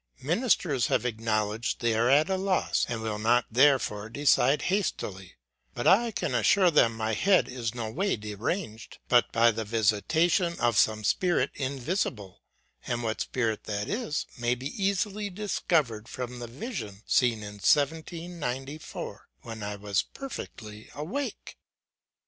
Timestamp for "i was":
19.61-20.01